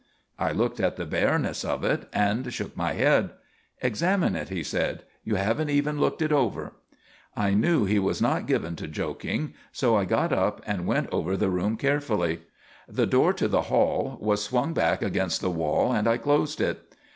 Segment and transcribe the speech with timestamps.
[0.39, 3.29] I looked at the bareness of it and shook my head.
[3.83, 5.03] "Examine it," he said.
[5.23, 6.71] "You haven't even looked it over."
[7.37, 11.37] I knew he was not given to joking, so I got up and went over
[11.37, 12.41] the room carefully.
[12.89, 16.95] The door to the hall was swung back against the wall and I closed it.